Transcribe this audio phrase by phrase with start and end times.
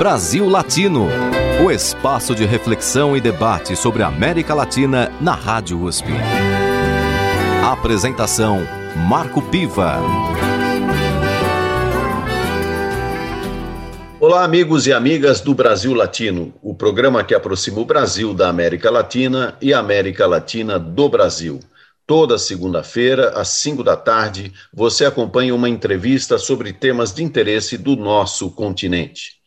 [0.00, 1.08] Brasil Latino,
[1.62, 6.08] o espaço de reflexão e debate sobre a América Latina na Rádio USP.
[7.62, 8.66] Apresentação
[8.96, 9.98] Marco Piva.
[14.18, 18.90] Olá, amigos e amigas do Brasil Latino, o programa que aproxima o Brasil da América
[18.90, 21.60] Latina e a América Latina do Brasil.
[22.06, 27.96] Toda segunda-feira, às 5 da tarde, você acompanha uma entrevista sobre temas de interesse do
[27.96, 29.39] nosso continente.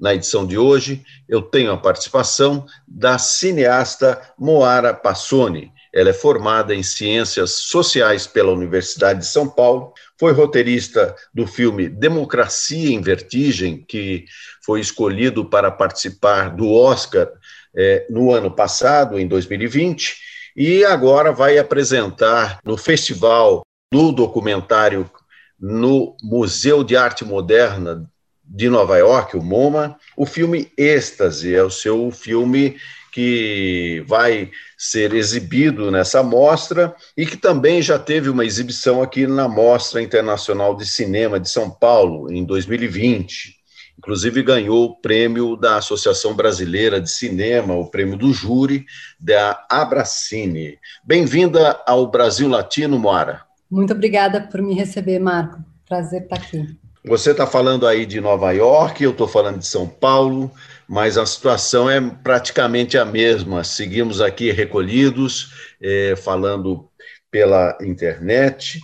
[0.00, 5.70] Na edição de hoje, eu tenho a participação da cineasta Moara Passoni.
[5.92, 11.88] Ela é formada em Ciências Sociais pela Universidade de São Paulo, foi roteirista do filme
[11.88, 14.24] Democracia em Vertigem, que
[14.64, 17.28] foi escolhido para participar do Oscar
[17.76, 23.62] eh, no ano passado, em 2020 e agora vai apresentar no Festival
[23.92, 25.10] do Documentário
[25.58, 28.08] no Museu de Arte Moderna
[28.52, 32.76] de Nova York, o MoMA, o filme Êxtase, é o seu filme
[33.12, 39.48] que vai ser exibido nessa mostra e que também já teve uma exibição aqui na
[39.48, 43.56] Mostra Internacional de Cinema de São Paulo, em 2020.
[43.98, 48.84] Inclusive ganhou o prêmio da Associação Brasileira de Cinema, o prêmio do júri
[49.20, 50.78] da Abracine.
[51.04, 53.42] Bem-vinda ao Brasil Latino, Moara.
[53.70, 55.62] Muito obrigada por me receber, Marco.
[55.86, 56.78] Prazer estar aqui.
[57.04, 60.50] Você está falando aí de Nova York, eu estou falando de São Paulo,
[60.86, 63.64] mas a situação é praticamente a mesma.
[63.64, 66.88] Seguimos aqui recolhidos, é, falando
[67.30, 68.80] pela internet,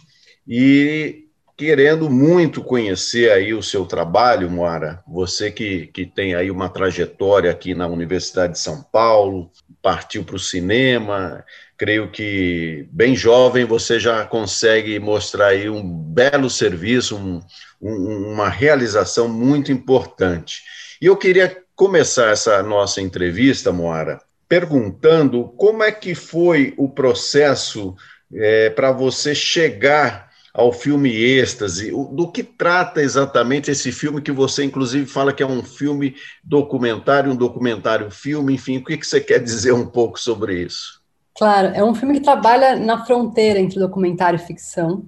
[0.48, 1.25] e
[1.56, 5.02] querendo muito conhecer aí o seu trabalho, Moara.
[5.08, 10.36] Você que, que tem aí uma trajetória aqui na Universidade de São Paulo, partiu para
[10.36, 11.42] o cinema.
[11.78, 17.40] Creio que bem jovem você já consegue mostrar aí um belo serviço, um,
[17.80, 20.62] um, uma realização muito importante.
[21.00, 27.94] E eu queria começar essa nossa entrevista, Moara, perguntando como é que foi o processo
[28.34, 30.25] é, para você chegar
[30.56, 31.90] ao filme Êxtase.
[31.90, 37.30] Do que trata exatamente esse filme que você, inclusive, fala que é um filme documentário,
[37.30, 41.02] um documentário filme, enfim, o que você quer dizer um pouco sobre isso?
[41.36, 45.04] Claro, é um filme que trabalha na fronteira entre documentário e ficção.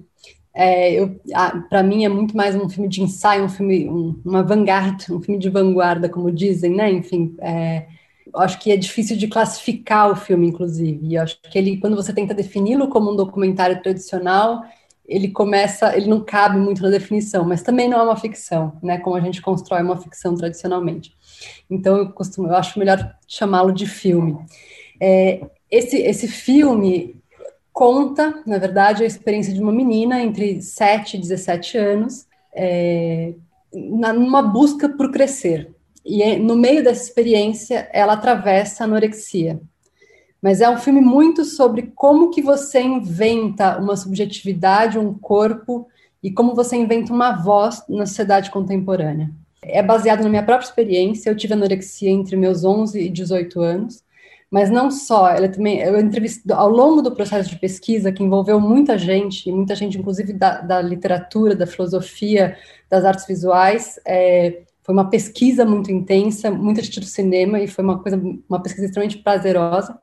[0.55, 1.09] É,
[1.67, 5.21] para mim é muito mais um filme de ensaio, um filme, um, uma vanguarda, um
[5.21, 6.91] filme de vanguarda, como dizem, né?
[6.91, 7.87] Enfim, é,
[8.35, 10.99] acho que é difícil de classificar o filme, inclusive.
[11.07, 14.61] E acho que ele, quando você tenta defini-lo como um documentário tradicional,
[15.09, 18.99] ele começa, ele não cabe muito na definição, mas também não é uma ficção, né?
[18.99, 21.15] Como a gente constrói uma ficção tradicionalmente.
[21.67, 24.37] Então eu costumo, eu acho melhor chamá-lo de filme.
[25.01, 27.19] É, esse esse filme
[27.73, 33.33] conta, na verdade, a experiência de uma menina entre 7 e 17 anos, é,
[33.73, 35.73] na, numa busca por crescer.
[36.05, 39.59] E no meio dessa experiência, ela atravessa a anorexia.
[40.41, 45.87] Mas é um filme muito sobre como que você inventa uma subjetividade, um corpo
[46.23, 49.29] e como você inventa uma voz na sociedade contemporânea.
[49.61, 51.29] É baseado na minha própria experiência.
[51.29, 54.03] Eu tive anorexia entre meus 11 e 18 anos,
[54.49, 55.29] mas não só.
[55.29, 59.75] Ela também, eu entrevistei ao longo do processo de pesquisa que envolveu muita gente, muita
[59.75, 62.57] gente, inclusive da, da literatura, da filosofia,
[62.89, 63.99] das artes visuais.
[64.07, 68.19] É, foi uma pesquisa muito intensa, muita gente do cinema, e foi uma coisa,
[68.49, 69.99] uma pesquisa extremamente prazerosa.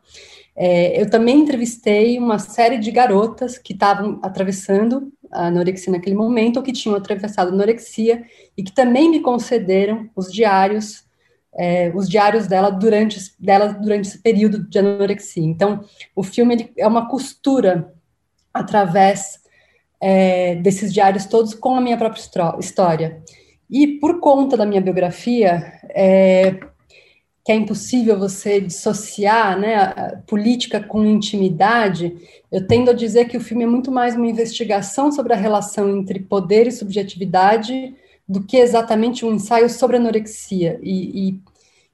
[0.55, 6.59] É, eu também entrevistei uma série de garotas que estavam atravessando a anorexia naquele momento,
[6.59, 8.23] ou que tinham atravessado a anorexia,
[8.57, 11.03] e que também me concederam os diários,
[11.59, 15.43] é, os diários dela durante, dela durante esse período de anorexia.
[15.43, 15.81] Então,
[16.15, 17.93] o filme é uma costura
[18.55, 19.41] através
[20.01, 22.23] é, desses diários todos com a minha própria
[22.61, 23.21] história.
[23.71, 26.56] E por conta da minha biografia, é,
[27.44, 32.16] que é impossível você dissociar né, política com intimidade,
[32.50, 35.88] eu tendo a dizer que o filme é muito mais uma investigação sobre a relação
[35.88, 37.94] entre poder e subjetividade
[38.28, 40.81] do que exatamente um ensaio sobre anorexia.
[40.82, 41.41] E, e,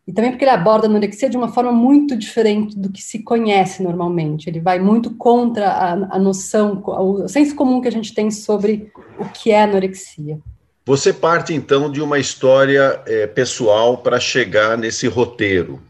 [0.08, 3.18] e também porque ele aborda a anorexia de uma forma muito diferente do que se
[3.18, 4.48] conhece normalmente.
[4.48, 8.90] Ele vai muito contra a, a noção, o senso comum que a gente tem sobre
[9.18, 10.40] o que é anorexia.
[10.84, 15.80] Você parte então de uma história é, pessoal para chegar nesse roteiro.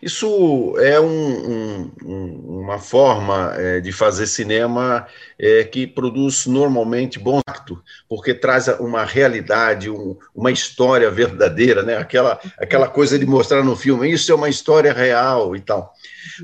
[0.00, 5.06] Isso é um, um, uma forma é, de fazer cinema
[5.38, 11.96] é, que produz normalmente bom impacto, porque traz uma realidade, um, uma história verdadeira, né?
[11.96, 15.92] aquela, aquela coisa de mostrar no filme, isso é uma história real e tal.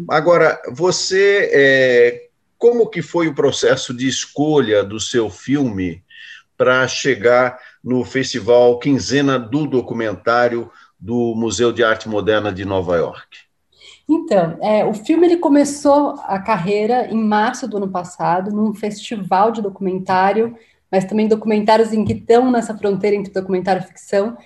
[0.08, 2.22] Agora, você, é,
[2.58, 6.02] como que foi o processo de escolha do seu filme
[6.56, 13.26] para chegar no Festival Quinzena do Documentário do Museu de Arte Moderna de Nova York?
[14.08, 19.50] Então, é, o filme ele começou a carreira em março do ano passado, num festival
[19.50, 20.56] de documentário,
[20.90, 24.36] mas também documentários em que estão nessa fronteira entre documentário e ficção,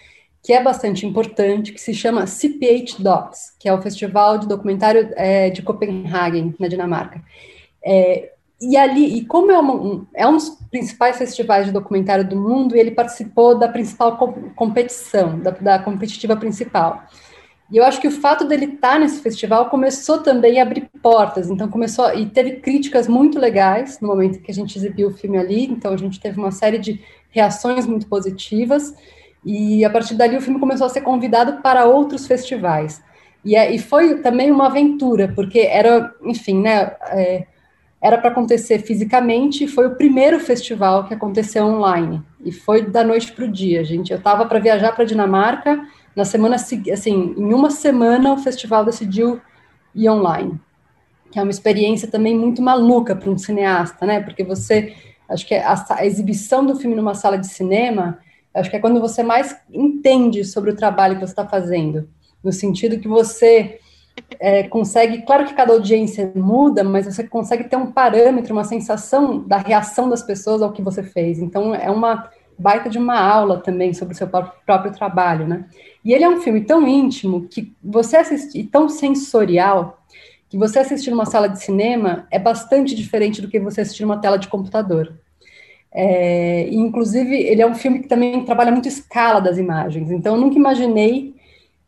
[0.42, 5.10] que é bastante importante, que se chama CPH Docs, que é o Festival de Documentário
[5.16, 7.20] é, de Copenhagen, na Dinamarca.
[7.84, 8.30] É,
[8.60, 12.36] e ali, e como é, uma, um, é um dos principais festivais de documentário do
[12.36, 14.16] mundo, ele participou da principal
[14.54, 17.04] competição, da, da competitiva principal.
[17.70, 21.50] E eu acho que o fato dele estar nesse festival começou também a abrir portas.
[21.50, 25.36] Então começou e teve críticas muito legais no momento que a gente exibiu o filme
[25.36, 25.64] ali.
[25.64, 28.94] Então a gente teve uma série de reações muito positivas.
[29.44, 33.02] E a partir dali o filme começou a ser convidado para outros festivais.
[33.44, 37.46] E, é, e foi também uma aventura, porque era, enfim, né, é,
[38.06, 42.22] era para acontecer fisicamente, e foi o primeiro festival que aconteceu online.
[42.44, 44.12] E foi da noite para o dia, gente.
[44.12, 46.82] Eu estava para viajar para Dinamarca, na semana assim,
[47.36, 49.40] em uma semana o festival decidiu
[49.94, 50.60] ir online.
[51.30, 54.20] Que é uma experiência também muito maluca para um cineasta, né?
[54.20, 54.94] Porque você,
[55.28, 58.18] acho que a, a exibição do filme numa sala de cinema
[58.56, 62.08] Acho que é quando você mais entende sobre o trabalho que você está fazendo,
[62.42, 63.78] no sentido que você
[64.38, 69.38] é, consegue, claro que cada audiência muda, mas você consegue ter um parâmetro, uma sensação
[69.40, 71.38] da reação das pessoas ao que você fez.
[71.38, 72.28] Então, é uma
[72.58, 75.66] baita de uma aula também sobre o seu próprio, trabalho, né?
[76.04, 80.02] E ele é um filme tão íntimo que você assistir, tão sensorial,
[80.48, 84.18] que você assistir numa sala de cinema é bastante diferente do que você assistir numa
[84.18, 85.18] tela de computador.
[85.92, 90.10] É, inclusive, ele é um filme que também trabalha muito escala das imagens.
[90.10, 91.34] Então, eu nunca imaginei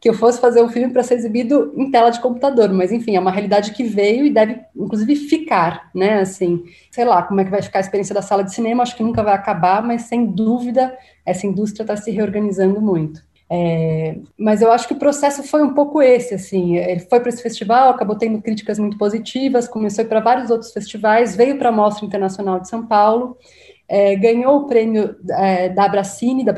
[0.01, 3.17] que eu fosse fazer um filme para ser exibido em tela de computador, mas enfim,
[3.17, 6.21] é uma realidade que veio e deve, inclusive, ficar, né?
[6.21, 8.97] Assim, sei lá como é que vai ficar a experiência da sala de cinema, acho
[8.97, 10.97] que nunca vai acabar, mas sem dúvida
[11.27, 13.27] essa indústria está se reorganizando muito.
[13.51, 17.31] É, mas eu acho que o processo foi um pouco esse, assim, ele foi para
[17.31, 21.73] esse festival, acabou tendo críticas muito positivas, começou para vários outros festivais, veio para a
[21.73, 23.39] Mostra Internacional de São Paulo,
[23.89, 26.53] é, ganhou o prêmio é, da Abracine, da,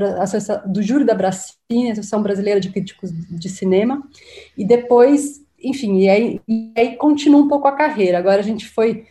[0.66, 4.02] do júri da Abracine, Associação Brasileira de Críticos de Cinema,
[4.58, 8.18] e depois, enfim, e aí, e aí continua um pouco a carreira.
[8.18, 9.04] Agora a gente foi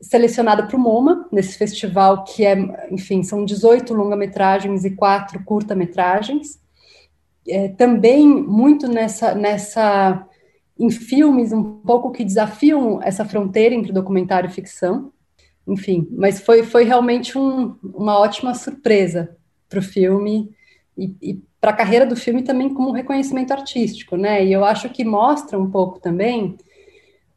[0.00, 2.56] selecionada para o MoMA, nesse festival que é,
[2.90, 6.60] enfim, são 18 longa-metragens e quatro curta-metragens,
[7.48, 10.26] é, também muito nessa, nessa,
[10.78, 15.12] em filmes um pouco que desafiam essa fronteira entre documentário e ficção,
[15.66, 19.36] enfim, mas foi, foi realmente um, uma ótima surpresa
[19.68, 20.50] para o filme
[20.96, 24.44] e, e para a carreira do filme também como um reconhecimento artístico, né?
[24.44, 26.58] E eu acho que mostra um pouco também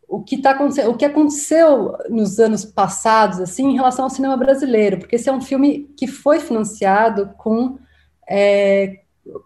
[0.07, 4.37] o que tá acontecendo, o que aconteceu nos anos passados, assim, em relação ao cinema
[4.37, 7.77] brasileiro, porque esse é um filme que foi financiado com,
[8.29, 8.99] é,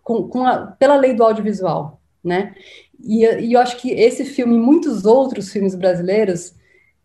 [0.04, 2.54] com, com a, pela lei do audiovisual, né?
[3.00, 6.54] E, e eu acho que esse filme e muitos outros filmes brasileiros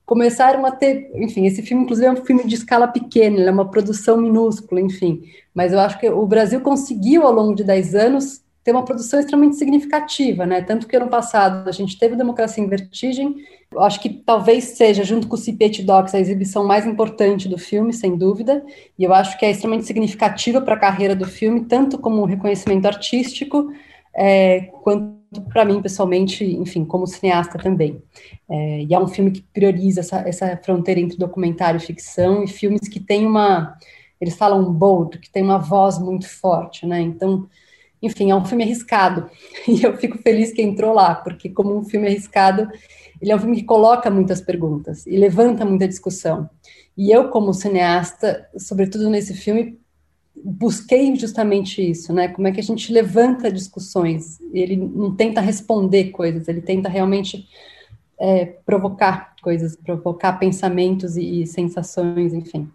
[0.06, 3.69] começaram a ter, enfim, esse filme inclusive é um filme de escala pequena, é uma
[3.69, 8.41] produção minúscula, enfim, mas eu acho que o Brasil conseguiu ao longo de 10 anos
[8.62, 12.69] ter uma produção extremamente significativa, né, tanto que ano passado a gente teve Democracia em
[12.69, 13.35] Vertigem,
[13.73, 17.58] eu acho que talvez seja, junto com o CPT Docs, a exibição mais importante do
[17.58, 18.64] filme, sem dúvida,
[18.97, 22.26] e eu acho que é extremamente significativa para a carreira do filme, tanto como um
[22.26, 23.73] reconhecimento artístico,
[24.14, 28.02] é, quanto para mim, pessoalmente, enfim, como cineasta também.
[28.48, 32.48] É, e é um filme que prioriza essa, essa fronteira entre documentário e ficção, e
[32.48, 33.76] filmes que têm uma,
[34.20, 37.48] eles falam bold, que tem uma voz muito forte, né, então,
[38.00, 39.28] enfim, é um filme arriscado,
[39.66, 42.69] e eu fico feliz que entrou lá, porque como um filme arriscado,
[43.20, 46.48] ele é um filme que coloca muitas perguntas, e levanta muita discussão,
[46.96, 49.78] e eu, como cineasta, sobretudo nesse filme,
[50.44, 52.28] busquei justamente isso, né?
[52.28, 54.38] Como é que a gente levanta discussões?
[54.52, 57.48] Ele não tenta responder coisas, ele tenta realmente
[58.19, 62.69] é, provocar coisas, provocar pensamentos e, e sensações, enfim.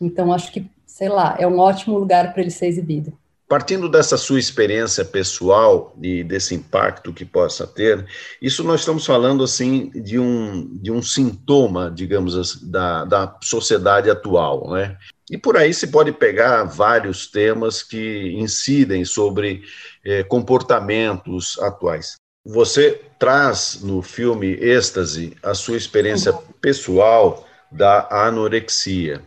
[0.00, 3.12] Então, acho que, sei lá, é um ótimo lugar para ele ser exibido.
[3.48, 8.06] Partindo dessa sua experiência pessoal e desse impacto que possa ter,
[8.42, 14.10] isso nós estamos falando assim de um, de um sintoma, digamos, assim, da, da sociedade
[14.10, 14.98] atual, né?
[15.30, 19.62] E por aí se pode pegar vários temas que incidem sobre
[20.04, 22.16] eh, comportamentos atuais.
[22.44, 26.32] Você traz no filme Êxtase a sua experiência
[26.62, 29.22] pessoal da anorexia.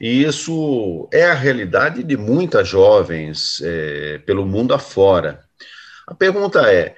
[0.00, 5.44] E isso é a realidade de muitas jovens é, pelo mundo afora.
[6.06, 6.94] A pergunta é: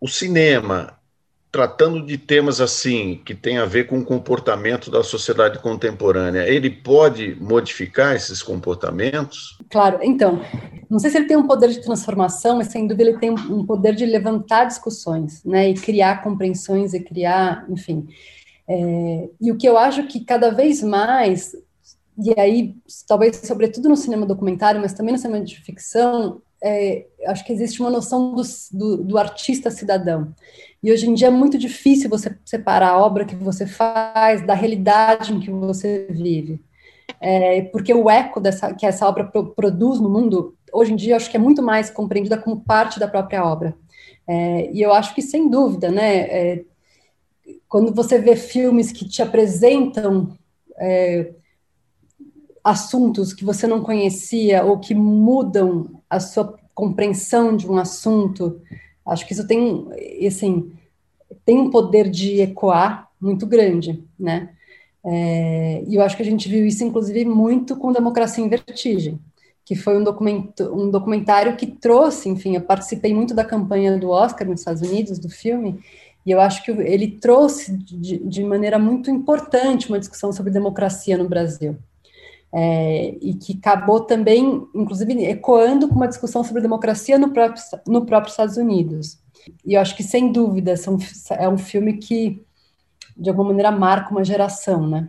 [0.00, 0.98] o cinema
[1.52, 6.70] tratando de temas assim que tem a ver com o comportamento da sociedade contemporânea, ele
[6.70, 9.58] pode modificar esses comportamentos?
[9.68, 10.40] Claro, então,
[10.88, 13.66] não sei se ele tem um poder de transformação, mas sem dúvida ele tem um
[13.66, 18.06] poder de levantar discussões, né, e criar compreensões e criar, enfim.
[18.68, 21.56] É, e o que eu acho que cada vez mais,
[22.16, 22.76] e aí
[23.08, 27.80] talvez sobretudo no cinema documentário, mas também no cinema de ficção, é, acho que existe
[27.80, 28.42] uma noção do,
[28.72, 30.34] do, do, artista cidadão.
[30.82, 34.54] E hoje em dia é muito difícil você separar a obra que você faz da
[34.54, 36.62] realidade em que você vive.
[37.20, 41.16] É, porque o eco dessa, que essa obra pro, produz no mundo, hoje em dia,
[41.16, 43.74] acho que é muito mais compreendida como parte da própria obra.
[44.26, 46.64] É, e eu acho que, sem dúvida, né, é,
[47.68, 50.36] quando você vê filmes que te apresentam
[50.78, 51.32] é,
[52.64, 58.60] assuntos que você não conhecia ou que mudam a sua compreensão de um assunto,
[59.10, 59.86] acho que isso tem,
[60.26, 60.72] assim,
[61.44, 64.50] tem um poder de ecoar muito grande, né?
[65.04, 69.18] É, e eu acho que a gente viu isso, inclusive, muito com Democracia em Vertigem,
[69.64, 74.10] que foi um, documento, um documentário que trouxe, enfim, eu participei muito da campanha do
[74.10, 75.80] Oscar nos Estados Unidos, do filme,
[76.24, 81.16] e eu acho que ele trouxe de, de maneira muito importante uma discussão sobre democracia
[81.16, 81.76] no Brasil
[82.52, 88.04] é, e que acabou também, inclusive, ecoando com uma discussão sobre democracia no próprio, no
[88.04, 89.18] próprio Estados Unidos.
[89.64, 90.98] E eu acho que, sem dúvida, são,
[91.30, 92.44] é um filme que,
[93.16, 95.08] de alguma maneira, marca uma geração, né?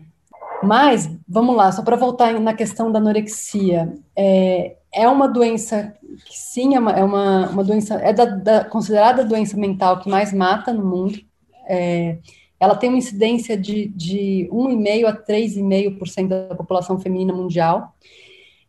[0.63, 5.93] Mas, vamos lá, só para voltar na questão da anorexia, é, é uma doença
[6.25, 9.99] que, sim, é uma, é uma, uma doença, é da, da, considerada a doença mental
[9.99, 11.19] que mais mata no mundo,
[11.67, 12.19] é,
[12.61, 17.95] ela tem uma incidência de, de 1,5% a 3,5% da população feminina mundial.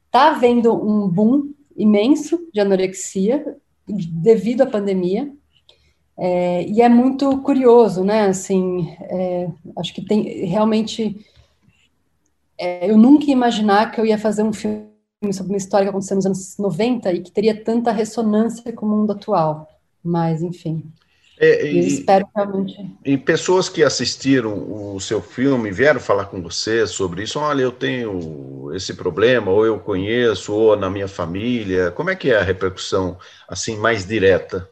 [0.06, 3.54] Está havendo um boom imenso de anorexia
[3.86, 5.30] devido à pandemia.
[6.16, 8.28] É, e é muito curioso, né?
[8.28, 11.26] Assim, é, acho que tem realmente.
[12.56, 14.88] É, eu nunca ia imaginar que eu ia fazer um filme
[15.34, 18.88] sobre uma história que aconteceu nos anos 90 e que teria tanta ressonância com o
[18.88, 19.68] mundo atual.
[20.02, 20.82] Mas, enfim.
[21.42, 22.78] É, e, espero realmente.
[23.04, 27.40] E pessoas que assistiram o seu filme vieram falar com você sobre isso.
[27.40, 31.90] Olha, eu tenho esse problema, ou eu conheço, ou na minha família.
[31.90, 33.18] Como é que é a repercussão
[33.48, 34.68] assim mais direta?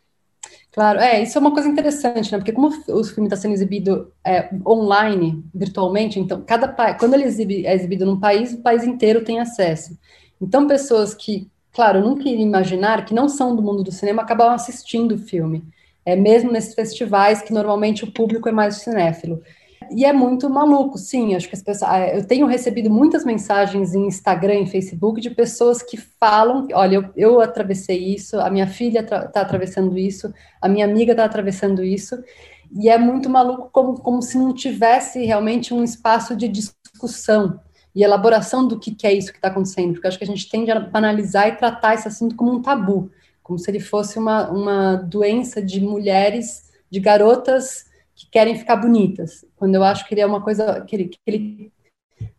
[0.70, 2.38] Claro, é, isso é uma coisa interessante, né?
[2.38, 7.66] Porque como o filme está sendo exibido é, online, virtualmente, então cada quando ele exibe,
[7.66, 9.98] é exibido num país, o país inteiro tem acesso.
[10.40, 14.54] Então pessoas que, claro, nunca iria imaginar que não são do mundo do cinema acabam
[14.54, 15.64] assistindo o filme
[16.04, 19.42] é, mesmo nesses festivais que normalmente o público é mais cinéfilo.
[19.90, 21.34] E é muito maluco, sim.
[21.34, 21.90] Acho que as pessoas.
[21.90, 26.96] Ah, eu tenho recebido muitas mensagens em Instagram e Facebook de pessoas que falam: olha,
[26.96, 31.82] eu, eu atravessei isso, a minha filha está atravessando isso, a minha amiga está atravessando
[31.82, 32.22] isso.
[32.72, 37.58] E é muito maluco, como, como se não tivesse realmente um espaço de discussão
[37.92, 40.48] e elaboração do que, que é isso que está acontecendo, porque acho que a gente
[40.48, 43.10] tende a banalizar e tratar esse assunto como um tabu
[43.50, 49.44] como se ele fosse uma, uma doença de mulheres, de garotas que querem ficar bonitas,
[49.56, 51.72] quando eu acho que ele é uma coisa que ele, que ele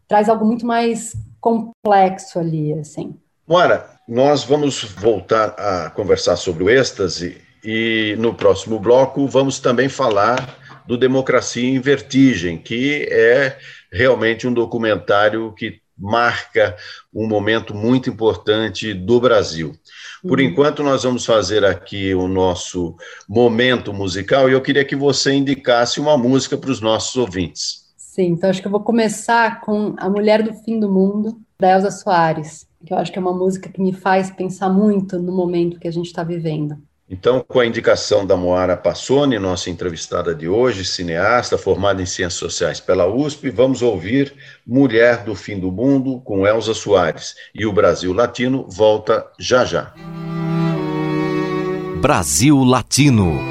[0.07, 3.13] traz algo muito mais complexo ali, assim.
[3.45, 9.89] Moara, nós vamos voltar a conversar sobre o êxtase e no próximo bloco vamos também
[9.89, 13.57] falar do Democracia em Vertigem, que é
[13.91, 16.75] realmente um documentário que marca
[17.13, 19.75] um momento muito importante do Brasil.
[20.21, 20.45] Por uhum.
[20.45, 22.95] enquanto, nós vamos fazer aqui o nosso
[23.27, 27.81] momento musical e eu queria que você indicasse uma música para os nossos ouvintes.
[27.97, 31.71] Sim, então acho que eu vou começar com A Mulher do Fim do Mundo, da
[31.71, 35.31] Elza Soares, que eu acho que é uma música que me faz pensar muito no
[35.31, 36.77] momento que a gente está vivendo.
[37.11, 42.35] Então, com a indicação da Moara Passoni, nossa entrevistada de hoje, cineasta, formada em Ciências
[42.35, 44.33] Sociais pela USP, vamos ouvir
[44.65, 47.35] Mulher do Fim do Mundo, com Elza Soares.
[47.53, 49.93] E o Brasil Latino volta já já.
[52.01, 53.50] Brasil Latino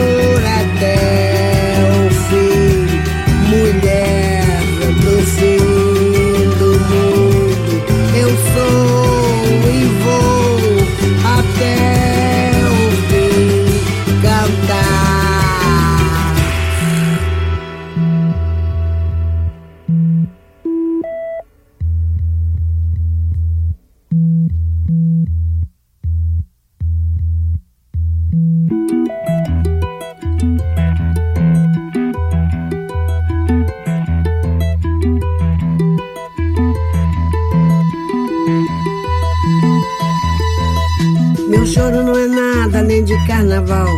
[41.51, 43.89] Meu choro não é nada além de carnaval.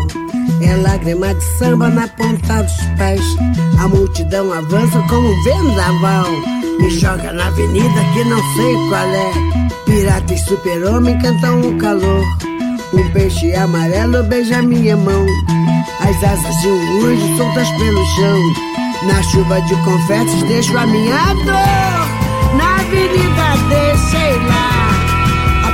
[0.59, 3.21] É lágrima de samba na ponta dos pés.
[3.79, 6.25] A multidão avança como um vendaval.
[6.79, 9.31] Me joga na avenida que não sei qual é.
[9.85, 12.23] Pirata e super-homem cantam o calor.
[12.91, 15.23] Um peixe amarelo beija minha mão.
[15.99, 18.39] As asas de um anjo soltas pelo chão.
[19.03, 22.57] Na chuva de confetes deixo a minha dor.
[22.57, 24.62] Na avenida deixei lá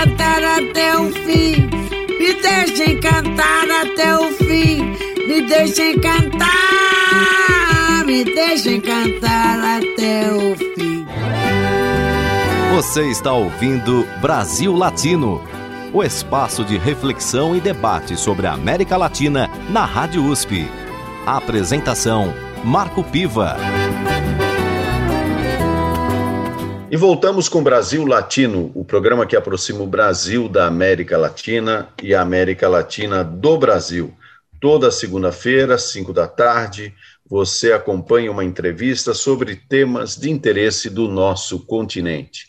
[0.00, 1.68] cantar até o fim.
[2.18, 4.96] Me deixem cantar até o fim.
[5.28, 6.46] Me deixem cantar.
[8.06, 11.06] Me deixem cantar até o fim.
[12.72, 15.42] Você está ouvindo Brasil Latino,
[15.92, 20.66] o espaço de reflexão e debate sobre a América Latina na Rádio USP.
[21.26, 22.32] Apresentação:
[22.64, 23.54] Marco Piva.
[26.92, 32.12] E voltamos com Brasil Latino, o programa que aproxima o Brasil da América Latina e
[32.12, 34.12] a América Latina do Brasil.
[34.60, 36.92] Toda segunda-feira, 5 da tarde,
[37.24, 42.48] você acompanha uma entrevista sobre temas de interesse do nosso continente.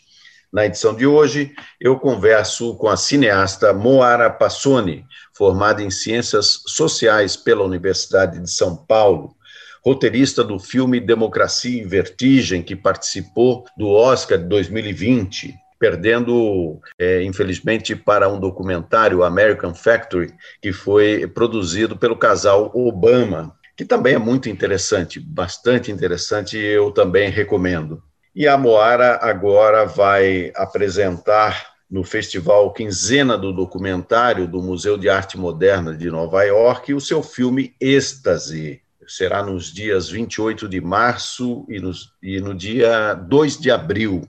[0.52, 7.36] Na edição de hoje, eu converso com a cineasta Moara Passoni, formada em Ciências Sociais
[7.36, 9.36] pela Universidade de São Paulo,
[9.84, 17.96] roteirista do filme Democracia em Vertigem, que participou do Oscar de 2020, perdendo, é, infelizmente,
[17.96, 24.48] para um documentário, American Factory, que foi produzido pelo casal Obama, que também é muito
[24.48, 28.00] interessante, bastante interessante, eu também recomendo.
[28.34, 35.36] E a Moara agora vai apresentar no Festival Quinzena do Documentário do Museu de Arte
[35.36, 38.81] Moderna de Nova York o seu filme Êxtase.
[39.06, 44.28] Será nos dias 28 de março e, nos, e no dia 2 de abril,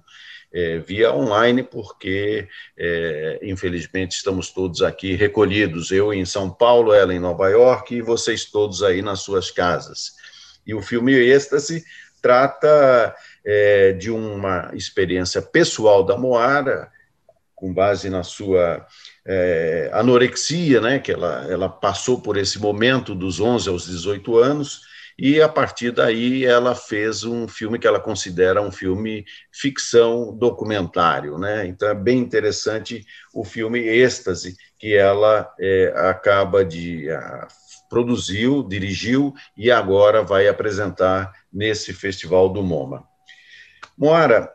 [0.54, 7.14] é, via online, porque, é, infelizmente, estamos todos aqui recolhidos, eu em São Paulo, ela
[7.14, 10.12] em Nova York e vocês todos aí nas suas casas.
[10.66, 11.84] E o filme Êxtase
[12.22, 16.92] trata é, de uma experiência pessoal da Moara,
[17.56, 18.86] com base na sua
[19.26, 24.82] é, anorexia, né, que ela, ela passou por esse momento dos 11 aos 18 anos,
[25.18, 31.38] e a partir daí ela fez um filme que ela considera um filme ficção documentário,
[31.38, 31.68] né?
[31.68, 37.48] Então é bem interessante o filme Êxtase que ela é, acaba de a,
[37.94, 43.04] produziu, dirigiu e agora vai apresentar nesse festival do MoMA.
[43.96, 44.52] Moara,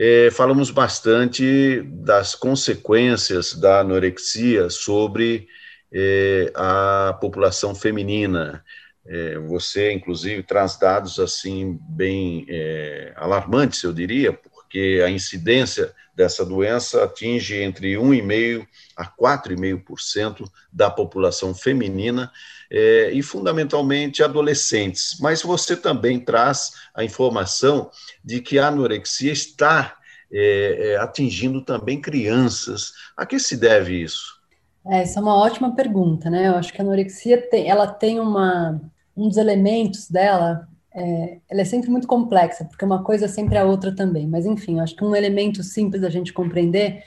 [0.00, 5.48] é, falamos bastante das consequências da anorexia sobre
[5.92, 8.64] é, a população feminina.
[9.04, 16.44] É, você, inclusive, traz dados assim bem é, alarmantes, eu diria, porque a incidência dessa
[16.44, 22.32] doença atinge entre 1,5% a 4,5% da população feminina
[22.68, 25.16] é, e, fundamentalmente, adolescentes.
[25.20, 27.88] Mas você também traz a informação
[28.24, 29.96] de que a anorexia está
[30.30, 32.92] é, é, atingindo também crianças.
[33.16, 34.36] A que se deve isso?
[34.84, 36.48] Essa é uma ótima pergunta, né?
[36.48, 38.80] Eu acho que a anorexia tem, ela tem uma,
[39.16, 43.58] um dos elementos dela é, ela é sempre muito complexa, porque uma coisa é sempre
[43.58, 44.26] a outra também.
[44.26, 47.02] Mas, enfim, acho que um elemento simples da gente compreender,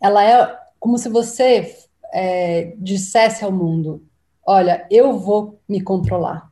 [0.00, 1.74] ela é como se você
[2.12, 4.02] é, dissesse ao mundo:
[4.46, 6.48] olha, eu vou me controlar.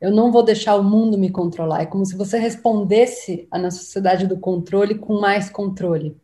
[0.00, 1.82] Eu não vou deixar o mundo me controlar.
[1.82, 6.16] É como se você respondesse à nossa sociedade do controle com mais controle.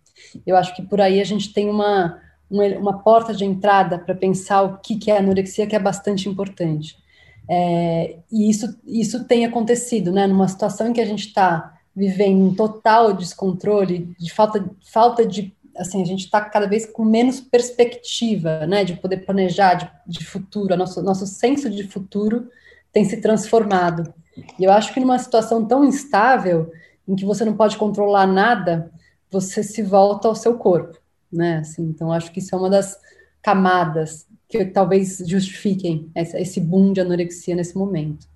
[0.46, 4.14] Eu acho que por aí a gente tem uma, uma, uma porta de entrada para
[4.14, 7.01] pensar o que, que é anorexia, que é bastante importante.
[7.48, 10.26] É, e isso, isso tem acontecido, né?
[10.26, 15.54] Numa situação em que a gente está vivendo um total descontrole, de falta, falta de.
[15.76, 18.84] Assim, a gente está cada vez com menos perspectiva, né?
[18.84, 20.76] De poder planejar de, de futuro.
[20.76, 22.48] Nosso, nosso senso de futuro
[22.92, 24.12] tem se transformado.
[24.58, 26.70] E eu acho que numa situação tão instável,
[27.06, 28.90] em que você não pode controlar nada,
[29.30, 30.98] você se volta ao seu corpo,
[31.32, 31.58] né?
[31.58, 32.98] Assim, então, acho que isso é uma das
[33.42, 38.26] camadas que talvez justifiquem esse boom de anorexia nesse momento.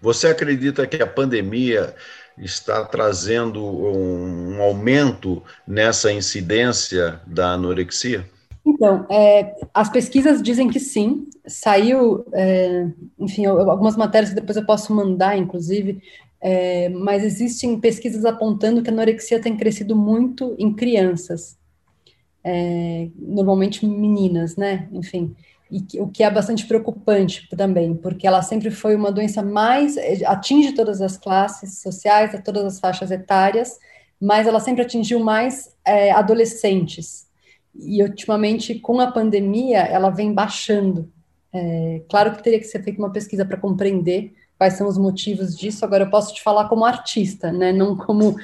[0.00, 1.94] Você acredita que a pandemia
[2.38, 8.26] está trazendo um aumento nessa incidência da anorexia?
[8.64, 11.28] Então, é, as pesquisas dizem que sim.
[11.46, 16.02] Saiu, é, enfim, algumas matérias que depois eu posso mandar, inclusive,
[16.40, 21.56] é, mas existem pesquisas apontando que a anorexia tem crescido muito em crianças,
[22.42, 24.88] é, normalmente meninas, né?
[24.92, 25.34] Enfim
[25.70, 29.96] e que, o que é bastante preocupante também, porque ela sempre foi uma doença mais
[30.24, 33.78] atinge todas as classes sociais, a todas as faixas etárias,
[34.20, 37.26] mas ela sempre atingiu mais é, adolescentes.
[37.74, 41.12] E ultimamente, com a pandemia, ela vem baixando.
[41.52, 45.56] É, claro que teria que ser feita uma pesquisa para compreender quais são os motivos
[45.56, 45.84] disso.
[45.84, 47.72] Agora, eu posso te falar como artista, né?
[47.72, 48.36] não como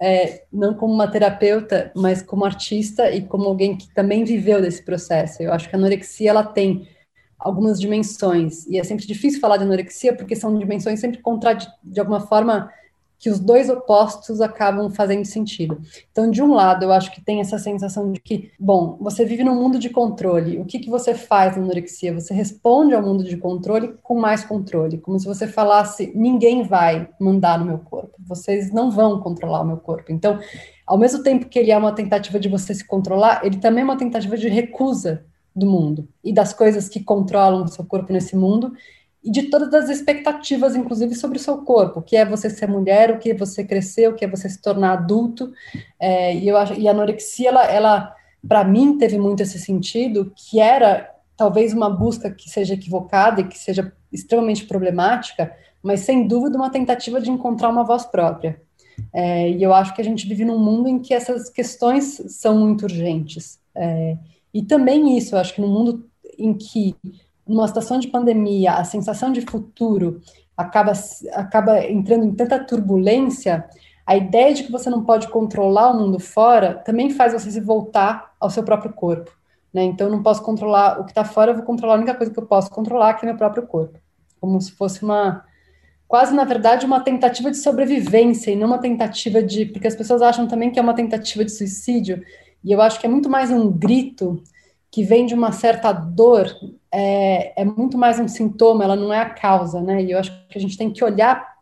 [0.00, 4.82] é, não como uma terapeuta, mas como artista e como alguém que também viveu desse
[4.82, 5.42] processo.
[5.42, 6.88] Eu acho que a anorexia ela tem
[7.38, 12.00] algumas dimensões e é sempre difícil falar de anorexia porque são dimensões sempre contra de
[12.00, 12.70] alguma forma
[13.20, 15.78] que os dois opostos acabam fazendo sentido.
[16.10, 19.44] Então, de um lado, eu acho que tem essa sensação de que, bom, você vive
[19.44, 20.58] num mundo de controle.
[20.58, 22.14] O que, que você faz na anorexia?
[22.14, 27.10] Você responde ao mundo de controle com mais controle, como se você falasse: ninguém vai
[27.20, 30.10] mandar no meu corpo, vocês não vão controlar o meu corpo.
[30.10, 30.38] Então,
[30.86, 33.84] ao mesmo tempo que ele é uma tentativa de você se controlar, ele também é
[33.84, 38.34] uma tentativa de recusa do mundo e das coisas que controlam o seu corpo nesse
[38.34, 38.72] mundo
[39.22, 42.66] e de todas as expectativas, inclusive, sobre o seu corpo, o que é você ser
[42.66, 45.52] mulher, o que é você crescer, o que é você se tornar adulto.
[45.98, 50.58] É, e, eu e a anorexia, ela, ela para mim, teve muito esse sentido, que
[50.58, 56.56] era talvez uma busca que seja equivocada e que seja extremamente problemática, mas sem dúvida
[56.56, 58.60] uma tentativa de encontrar uma voz própria.
[59.12, 62.58] É, e eu acho que a gente vive num mundo em que essas questões são
[62.58, 63.58] muito urgentes.
[63.74, 64.16] É,
[64.52, 66.06] e também isso, eu acho que no mundo
[66.38, 66.96] em que
[67.46, 70.20] numa situação de pandemia, a sensação de futuro
[70.56, 70.92] acaba,
[71.32, 73.64] acaba entrando em tanta turbulência,
[74.06, 77.60] a ideia de que você não pode controlar o mundo fora também faz você se
[77.60, 79.30] voltar ao seu próprio corpo.
[79.72, 79.84] Né?
[79.84, 82.32] Então, eu não posso controlar o que está fora, eu vou controlar a única coisa
[82.32, 83.98] que eu posso controlar, que é meu próprio corpo.
[84.40, 85.44] Como se fosse uma,
[86.08, 89.66] quase na verdade, uma tentativa de sobrevivência e não uma tentativa de.
[89.66, 92.22] Porque as pessoas acham também que é uma tentativa de suicídio,
[92.64, 94.42] e eu acho que é muito mais um grito
[94.90, 96.46] que vem de uma certa dor
[96.92, 100.02] é, é muito mais um sintoma, ela não é a causa, né?
[100.02, 101.56] E eu acho que a gente tem que olhar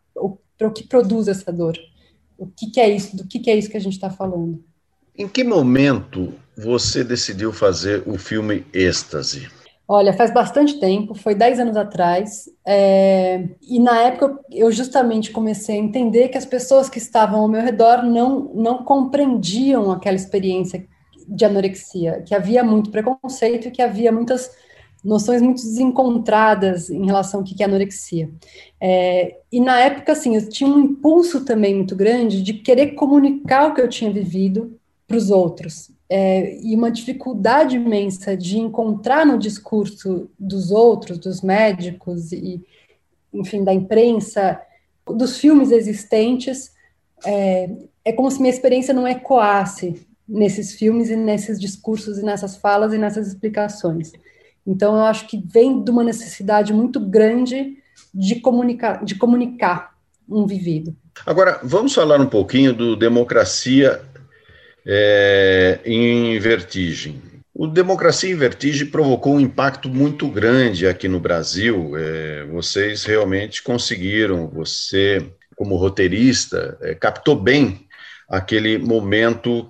[0.57, 1.77] para o que produz essa dor.
[2.37, 3.15] O que, que é isso?
[3.15, 4.63] Do que, que é isso que a gente está falando?
[5.17, 9.49] Em que momento você decidiu fazer o filme Êxtase?
[9.91, 15.75] Olha, faz bastante tempo, foi 10 anos atrás, é, e na época eu justamente comecei
[15.75, 20.85] a entender que as pessoas que estavam ao meu redor não, não compreendiam aquela experiência
[21.27, 24.51] de anorexia, que havia muito preconceito e que havia muitas
[25.03, 28.29] noções muito desencontradas em relação ao que é anorexia.
[28.79, 33.69] É, e na época, assim, eu tinha um impulso também muito grande de querer comunicar
[33.69, 39.25] o que eu tinha vivido para os outros é, e uma dificuldade imensa de encontrar
[39.25, 42.65] no discurso dos outros, dos médicos e,
[43.31, 44.59] enfim, da imprensa,
[45.05, 46.71] dos filmes existentes,
[47.23, 47.69] é,
[48.03, 52.91] é como se minha experiência não ecoasse nesses filmes e nesses discursos e nessas falas
[52.91, 54.11] e nessas explicações.
[54.65, 57.77] Então, eu acho que vem de uma necessidade muito grande
[58.13, 59.95] de comunicar, de comunicar
[60.27, 60.95] um vivido.
[61.25, 64.01] Agora, vamos falar um pouquinho do Democracia
[64.85, 67.21] é, em Vertigem.
[67.53, 71.91] O Democracia em Vertigem provocou um impacto muito grande aqui no Brasil.
[71.97, 77.87] É, vocês realmente conseguiram, você, como roteirista, é, captou bem
[78.29, 79.69] aquele momento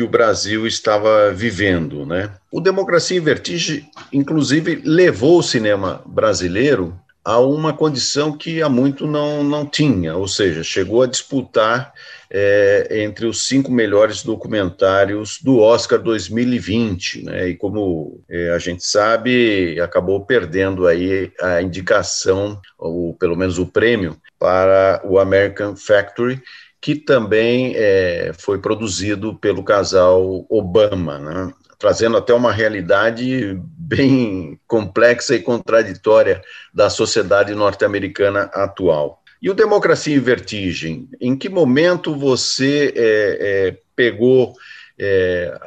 [0.00, 2.30] que o Brasil estava vivendo, né?
[2.50, 9.06] O Democracia em Vertigem, inclusive, levou o cinema brasileiro a uma condição que há muito
[9.06, 11.92] não, não tinha, ou seja, chegou a disputar
[12.30, 17.48] é, entre os cinco melhores documentários do Oscar 2020, né?
[17.50, 23.66] E como é, a gente sabe, acabou perdendo aí a indicação, ou pelo menos o
[23.66, 26.42] prêmio, para o American Factory,
[26.80, 31.52] que também é, foi produzido pelo casal Obama, né?
[31.78, 39.22] trazendo até uma realidade bem complexa e contraditória da sociedade norte-americana atual.
[39.42, 44.54] E o Democracia em Vertigem, em que momento você é, é, pegou
[44.98, 45.58] é,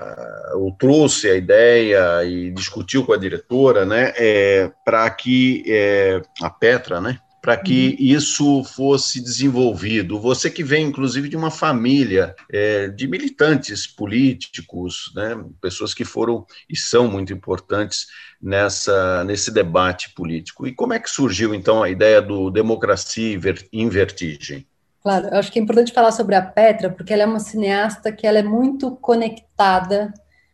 [0.54, 6.52] ou trouxe a ideia e discutiu com a diretora, né, é, para que é, a
[6.52, 7.96] Petra, né, para que uhum.
[8.00, 10.18] isso fosse desenvolvido.
[10.18, 16.46] Você que vem, inclusive, de uma família é, de militantes políticos, né, pessoas que foram
[16.70, 18.08] e são muito importantes
[18.42, 20.66] nessa, nesse debate político.
[20.66, 23.38] E como é que surgiu, então, a ideia do democracia
[23.74, 24.66] em vertigem?
[25.02, 28.10] Claro, eu acho que é importante falar sobre a Petra, porque ela é uma cineasta
[28.10, 30.14] que ela é muito conectada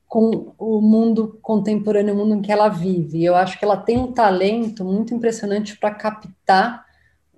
[0.09, 3.23] com o mundo contemporâneo, o mundo em que ela vive.
[3.23, 6.83] Eu acho que ela tem um talento muito impressionante para captar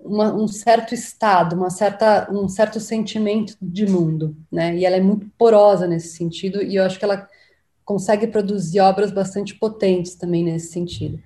[0.00, 4.74] uma, um certo estado, uma certa, um certo sentimento de mundo, né?
[4.74, 7.28] E ela é muito porosa nesse sentido, e eu acho que ela
[7.84, 11.20] consegue produzir obras bastante potentes também nesse sentido.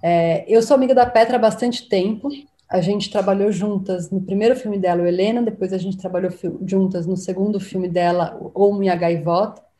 [0.00, 2.28] É, eu sou amiga da Petra há bastante tempo.
[2.68, 6.30] A gente trabalhou juntas no primeiro filme dela, o Helena, depois a gente trabalhou
[6.64, 9.71] juntas no segundo filme dela, O Minha Gaivota.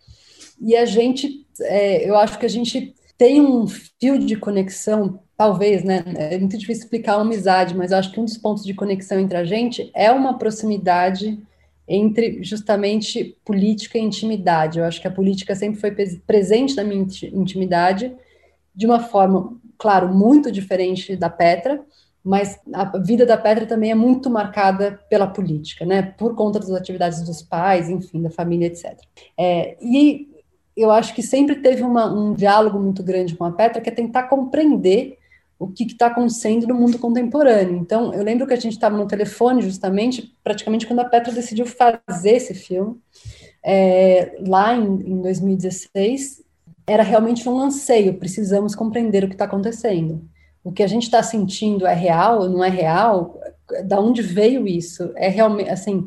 [0.60, 5.84] E a gente, é, eu acho que a gente tem um fio de conexão, talvez,
[5.84, 6.02] né?
[6.16, 9.18] É muito difícil explicar uma amizade, mas eu acho que um dos pontos de conexão
[9.18, 11.40] entre a gente é uma proximidade
[11.86, 14.78] entre justamente política e intimidade.
[14.78, 15.90] Eu acho que a política sempre foi
[16.26, 18.14] presente na minha intimidade,
[18.74, 21.84] de uma forma, claro, muito diferente da Petra,
[22.24, 26.02] mas a vida da Petra também é muito marcada pela política, né?
[26.02, 28.96] Por conta das atividades dos pais, enfim, da família, etc.
[29.36, 30.31] É, e
[30.76, 33.92] eu acho que sempre teve uma, um diálogo muito grande com a Petra, que é
[33.92, 35.18] tentar compreender
[35.58, 37.76] o que está acontecendo no mundo contemporâneo.
[37.76, 41.66] Então, eu lembro que a gente estava no telefone, justamente, praticamente quando a Petra decidiu
[41.66, 42.96] fazer esse filme,
[43.62, 46.42] é, lá em, em 2016,
[46.86, 50.24] era realmente um anseio, precisamos compreender o que está acontecendo.
[50.64, 53.38] O que a gente está sentindo é real, não é real?
[53.84, 55.12] Da onde veio isso?
[55.14, 56.06] É realmente, assim,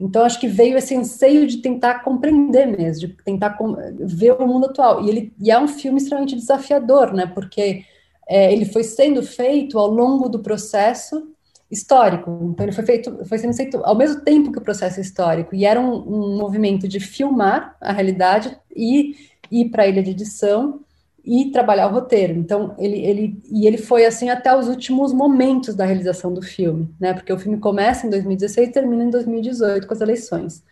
[0.00, 3.58] então, acho que veio esse anseio de tentar compreender mesmo, de tentar
[3.98, 5.04] ver o mundo atual.
[5.04, 7.26] E, ele, e é um filme extremamente desafiador, né?
[7.26, 7.84] Porque
[8.26, 11.28] é, ele foi sendo feito ao longo do processo
[11.70, 12.30] histórico.
[12.50, 15.54] Então, ele foi feito, foi sendo feito ao mesmo tempo que o processo histórico.
[15.54, 19.14] E era um, um movimento de filmar a realidade e
[19.50, 20.80] ir para a ilha de edição
[21.24, 22.32] e trabalhar o roteiro.
[22.34, 26.88] Então, ele, ele, e ele foi assim até os últimos momentos da realização do filme,
[26.98, 27.12] né?
[27.12, 30.62] Porque o filme começa em 2016 e termina em 2018 com as eleições.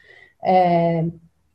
[0.43, 1.05] É,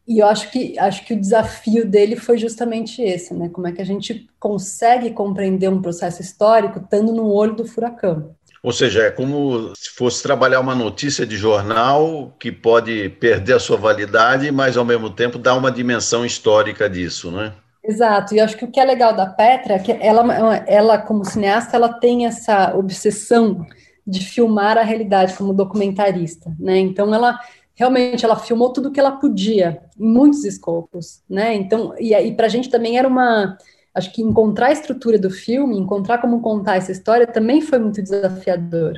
[0.08, 3.50] e eu acho que acho que o desafio dele foi justamente esse, né?
[3.50, 8.36] Como é que a gente consegue compreender um processo histórico estando no olho do furacão?
[8.62, 13.60] Ou seja, é como se fosse trabalhar uma notícia de jornal que pode perder a
[13.60, 17.54] sua validade, mas ao mesmo tempo dar uma dimensão histórica disso, né?
[17.86, 21.26] Exato, e acho que o que é legal da Petra é que ela, ela como
[21.26, 23.66] cineasta, ela tem essa obsessão
[24.08, 26.78] de filmar a realidade como documentarista, né?
[26.80, 27.38] Então ela
[27.76, 31.54] realmente ela filmou tudo que ela podia em muitos escopos, né?
[31.56, 33.58] Então e aí para a gente também era uma
[33.94, 38.02] acho que encontrar a estrutura do filme, encontrar como contar essa história também foi muito
[38.02, 38.94] desafiador,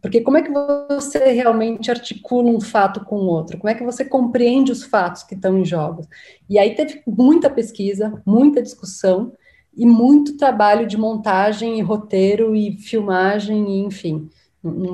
[0.00, 3.58] porque como é que você realmente articula um fato com o outro?
[3.58, 6.06] Como é que você compreende os fatos que estão em jogo?
[6.48, 9.32] E aí teve muita pesquisa, muita discussão
[9.76, 14.28] e muito trabalho de montagem e roteiro e filmagem, e, enfim.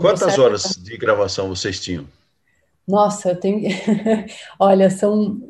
[0.01, 2.05] Quantas horas de gravação vocês tinham?
[2.87, 3.63] Nossa, eu tenho.
[4.61, 5.41] Olha, são.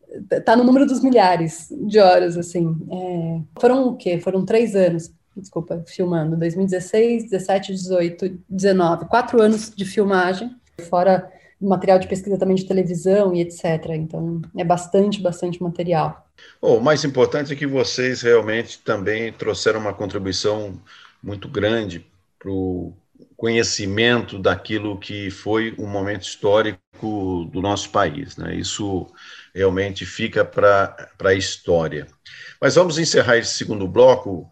[0.44, 2.76] Tá no número dos milhares de horas, assim.
[2.90, 3.40] É...
[3.60, 4.20] Foram o quê?
[4.20, 6.36] Foram três anos, desculpa, filmando.
[6.36, 9.06] 2016, 17, 18, 19.
[9.06, 10.54] Quatro anos de filmagem,
[10.88, 13.90] fora material de pesquisa também de televisão e etc.
[13.90, 16.26] Então, é bastante, bastante material.
[16.60, 20.80] Oh, o mais importante é que vocês realmente também trouxeram uma contribuição
[21.22, 22.04] muito grande
[22.38, 22.92] para o
[23.36, 28.36] conhecimento daquilo que foi um momento histórico do nosso país.
[28.36, 28.54] Né?
[28.56, 29.06] Isso
[29.54, 32.06] realmente fica para a história.
[32.60, 34.50] Mas vamos encerrar esse segundo bloco,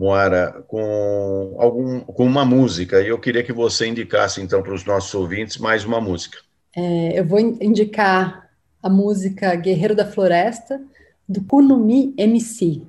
[0.00, 3.02] Moara, com, algum, com uma música.
[3.02, 6.38] E eu queria que você indicasse, então, para os nossos ouvintes mais uma música.
[6.74, 8.48] É, eu vou indicar
[8.82, 10.80] a música Guerreiro da Floresta,
[11.28, 12.80] do Kunumi MC,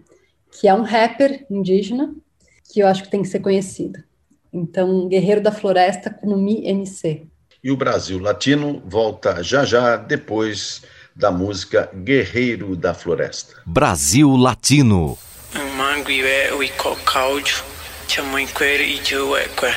[0.54, 2.16] que é um rapper indígena
[2.72, 4.02] que eu acho que tem que ser conhecido.
[4.54, 7.28] Então, Guerreiro da Floresta com Mi MC.
[7.62, 10.82] E o Brasil Latino volta já já depois
[11.14, 13.56] da música Guerreiro da Floresta.
[13.66, 15.18] Brasil Latino
[16.04, 17.56] gwiwe wiko kauju
[18.08, 19.74] chamui kwere ijuwe kwe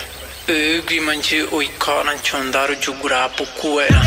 [0.49, 4.03] ugwi manji uiko nan chondaru jugura pukuera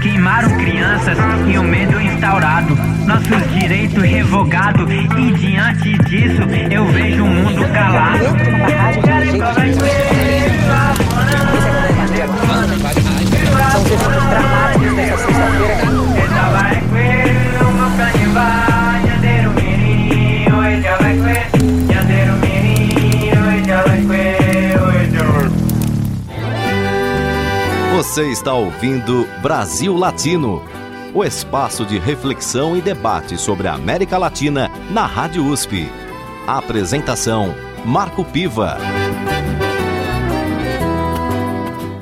[0.00, 2.74] queimaram crianças e o medo instaurado,
[3.06, 8.24] nossos direitos revogados e diante disso eu vejo o mundo calado.
[28.08, 30.64] Você está ouvindo Brasil Latino,
[31.12, 35.86] o espaço de reflexão e debate sobre a América Latina na Rádio USP.
[36.46, 37.54] A apresentação:
[37.84, 38.78] Marco Piva.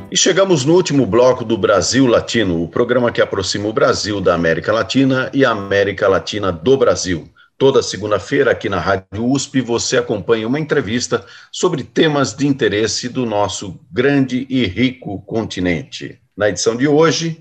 [0.08, 4.32] E chegamos no último bloco do Brasil Latino, o programa que aproxima o Brasil da
[4.32, 7.28] América Latina e a América Latina do Brasil.
[7.58, 13.24] Toda segunda-feira, aqui na Rádio USP, você acompanha uma entrevista sobre temas de interesse do
[13.24, 16.20] nosso grande e rico continente.
[16.36, 17.40] Na edição de hoje,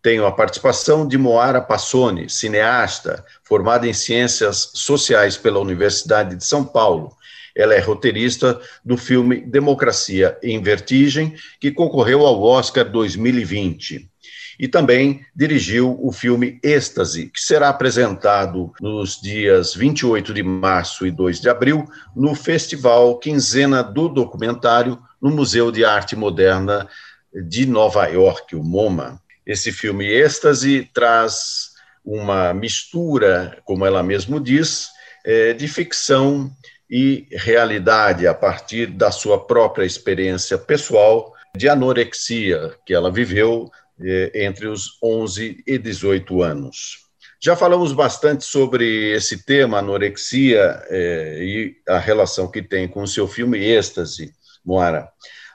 [0.00, 6.64] tenho a participação de Moara Passoni, cineasta, formada em Ciências Sociais pela Universidade de São
[6.64, 7.16] Paulo
[7.56, 14.10] ela é roteirista do filme Democracia em Vertigem, que concorreu ao Oscar 2020.
[14.58, 21.10] E também dirigiu o filme Êxtase, que será apresentado nos dias 28 de março e
[21.10, 26.88] 2 de abril no Festival Quinzena do Documentário no Museu de Arte Moderna
[27.32, 29.20] de Nova York, o MoMA.
[29.46, 31.70] Esse filme Êxtase traz
[32.04, 34.88] uma mistura, como ela mesmo diz,
[35.24, 36.50] eh, de ficção
[36.88, 43.70] e realidade a partir da sua própria experiência pessoal de anorexia que ela viveu
[44.34, 47.06] entre os 11 e 18 anos.
[47.40, 53.06] Já falamos bastante sobre esse tema, anorexia, eh, e a relação que tem com o
[53.06, 54.32] seu filme Êxtase,
[54.64, 55.08] Moara.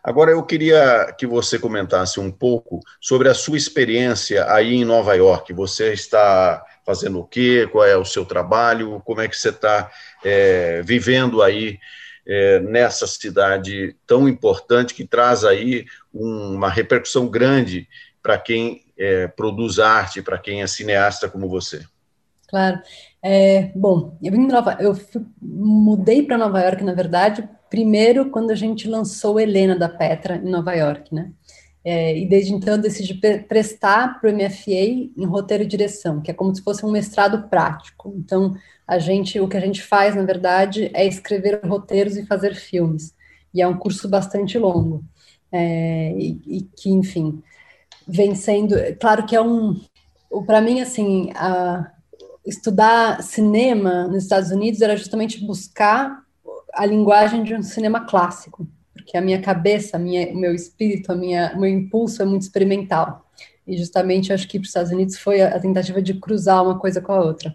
[0.03, 5.13] Agora eu queria que você comentasse um pouco sobre a sua experiência aí em Nova
[5.15, 5.53] York.
[5.53, 7.67] Você está fazendo o quê?
[7.71, 9.01] Qual é o seu trabalho?
[9.05, 9.91] Como é que você está
[10.23, 11.77] é, vivendo aí
[12.25, 17.87] é, nessa cidade tão importante que traz aí uma repercussão grande
[18.21, 21.83] para quem é, produz arte, para quem é cineasta como você?
[22.47, 22.79] Claro.
[23.23, 24.97] É, bom, eu, Nova, eu
[25.41, 30.49] mudei para Nova York, na verdade, primeiro quando a gente lançou Helena da Petra em
[30.49, 31.31] Nova York, né?
[31.83, 33.15] É, e desde então eu decidi
[33.47, 37.49] prestar para o MFA em roteiro e direção, que é como se fosse um mestrado
[37.49, 38.13] prático.
[38.17, 38.53] Então,
[38.87, 43.15] a gente, o que a gente faz, na verdade, é escrever roteiros e fazer filmes.
[43.53, 45.03] E é um curso bastante longo.
[45.51, 47.41] É, e, e, que, enfim,
[48.11, 48.75] vem sendo.
[48.99, 49.79] Claro que é um.
[50.45, 51.91] Para mim, assim, a,
[52.45, 56.23] estudar cinema nos Estados Unidos era justamente buscar
[56.73, 58.67] a linguagem de um cinema clássico
[59.01, 62.25] porque a minha cabeça, a minha, o meu espírito, a minha, o meu impulso é
[62.25, 63.25] muito experimental.
[63.67, 66.79] E justamente acho que para os Estados Unidos foi a, a, tentativa de cruzar uma
[66.79, 67.53] coisa com a outra.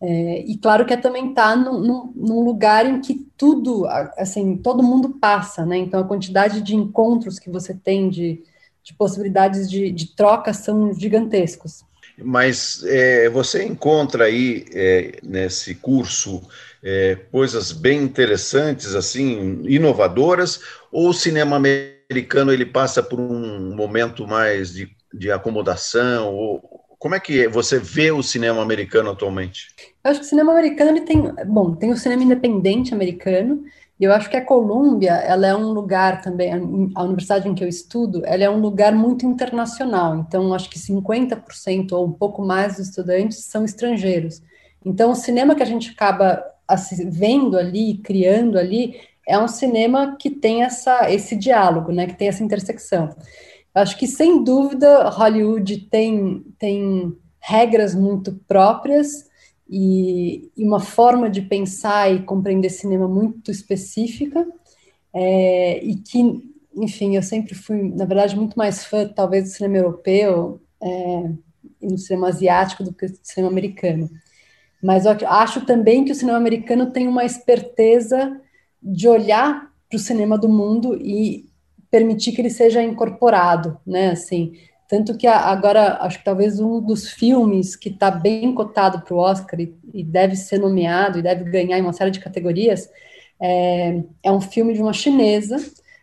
[0.00, 3.84] É, e claro que é também estar tá num, num, lugar em que tudo,
[4.16, 5.76] assim, todo mundo passa, né?
[5.76, 8.42] Então a quantidade de encontros que você tem, de,
[8.82, 11.84] de possibilidades de, de troca são gigantescos.
[12.20, 16.42] Mas é, você encontra aí é, nesse curso
[16.82, 20.60] é, coisas bem interessantes, assim, inovadoras,
[20.90, 26.34] ou o cinema americano ele passa por um momento mais de, de acomodação?
[26.34, 26.60] Ou,
[26.98, 29.68] como é que você vê o cinema americano atualmente?
[30.04, 33.62] Eu acho que o cinema americano ele tem, bom, tem o cinema independente americano,
[34.00, 36.52] e eu acho que a Colômbia, ela é um lugar também,
[36.94, 40.16] a universidade em que eu estudo, ela é um lugar muito internacional.
[40.16, 44.40] Então, acho que 50% ou um pouco mais dos estudantes são estrangeiros.
[44.86, 46.44] Então, o cinema que a gente acaba
[47.06, 52.28] vendo ali, criando ali, é um cinema que tem essa, esse diálogo, né, que tem
[52.28, 53.10] essa intersecção.
[53.74, 59.27] Acho que, sem dúvida, Hollywood tem, tem regras muito próprias
[59.68, 64.46] e, e uma forma de pensar e compreender cinema muito específica,
[65.12, 66.42] é, e que,
[66.76, 71.32] enfim, eu sempre fui, na verdade, muito mais fã, talvez, do cinema europeu é,
[71.82, 74.08] e do cinema asiático do que do cinema americano.
[74.82, 78.40] Mas eu acho também que o cinema americano tem uma esperteza
[78.82, 81.48] de olhar para o cinema do mundo e
[81.90, 84.10] permitir que ele seja incorporado, né?
[84.10, 84.52] Assim,
[84.88, 89.18] tanto que agora acho que talvez um dos filmes que está bem cotado para o
[89.18, 92.88] Oscar e, e, deve ser nomeado e deve ganhar em uma série de categorias
[93.40, 95.56] é, é um filme de uma chinesa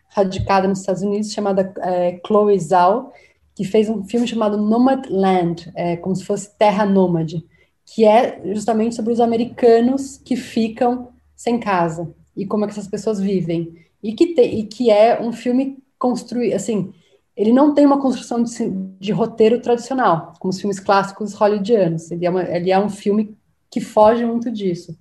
[0.09, 3.11] radicada nos Estados Unidos chamada é, Chloe Zhao,
[3.53, 7.43] que fez um filme chamado Nomadland, é, como se fosse Terra Nômade
[7.85, 12.87] que é justamente sobre os americanos que ficam sem casa e como é que essas
[12.87, 13.75] pessoas vivem.
[14.01, 16.93] E que, te, e que é um filme construído, assim,
[17.35, 18.51] ele não tem uma construção de,
[18.99, 22.09] de, roteiro tradicional, como os filmes clássicos hollywoodianos.
[22.09, 23.35] Ele é, uma, ele é um filme
[23.69, 24.97] que foge muito disso.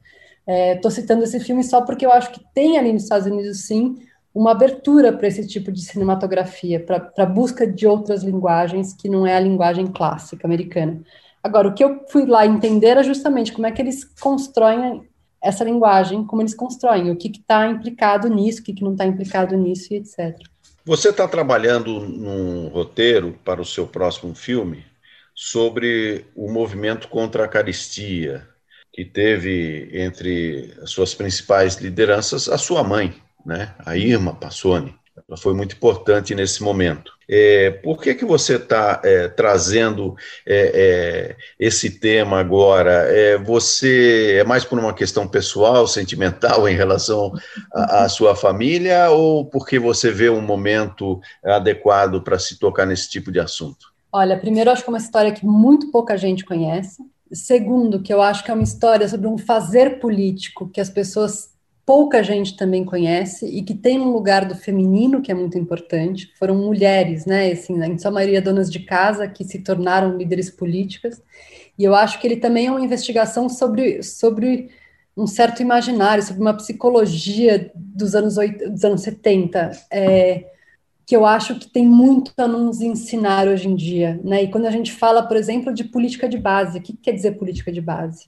[0.47, 3.61] Estou é, citando esse filme só porque eu acho que tem ali nos Estados Unidos,
[3.61, 3.97] sim,
[4.35, 9.25] uma abertura para esse tipo de cinematografia, para a busca de outras linguagens que não
[9.25, 11.01] é a linguagem clássica americana.
[11.41, 15.09] Agora, o que eu fui lá entender era justamente como é que eles constroem
[15.41, 19.07] essa linguagem, como eles constroem, o que está implicado nisso, o que, que não está
[19.07, 20.37] implicado nisso e etc.
[20.87, 24.85] Você está trabalhando num roteiro para o seu próximo filme
[25.35, 28.47] sobre o movimento contra a caristia,
[28.93, 33.15] que teve entre as suas principais lideranças a sua mãe,
[33.47, 34.95] né, a Irma Passoni.
[35.17, 37.13] Ela foi muito importante nesse momento.
[37.29, 42.91] É, por que, que você está é, trazendo é, é, esse tema agora?
[43.09, 47.33] É, você é mais por uma questão pessoal, sentimental em relação
[47.73, 53.31] à sua família ou porque você vê um momento adequado para se tocar nesse tipo
[53.31, 53.95] de assunto?
[54.13, 57.03] Olha, primeiro, acho que é uma história que muito pouca gente conhece.
[57.33, 61.54] Segundo, que eu acho que é uma história sobre um fazer político que as pessoas
[61.87, 66.33] pouca gente também conhece e que tem um lugar do feminino que é muito importante.
[66.39, 71.23] Foram mulheres, né, assim, em sua maioria donas de casa que se tornaram líderes políticas.
[71.79, 74.71] E eu acho que ele também é uma investigação sobre, sobre
[75.17, 80.47] um certo imaginário, sobre uma psicologia dos anos, 8, dos anos 70, é,
[81.07, 84.19] que eu acho que tem muito a nos ensinar hoje em dia.
[84.25, 84.45] Né?
[84.45, 87.33] E quando a gente fala, por exemplo, de política de base, o que quer dizer
[87.33, 88.27] política de base?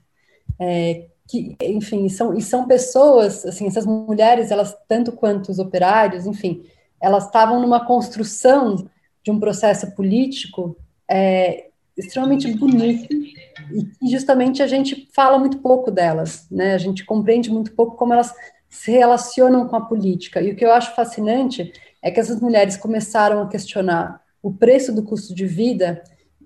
[0.59, 6.27] É, que, enfim, são, e são pessoas, assim, essas mulheres, elas, tanto quanto os operários,
[6.27, 6.62] enfim,
[7.01, 8.89] elas estavam numa construção
[9.22, 10.77] de um processo político
[11.11, 11.66] é,
[11.97, 16.74] extremamente bonito e justamente a gente fala muito pouco delas, né?
[16.74, 18.33] A gente compreende muito pouco como elas
[18.68, 20.41] se relacionam com a política.
[20.41, 21.72] E o que eu acho fascinante
[22.03, 26.03] é que essas mulheres começaram a questionar o preço do custo de vida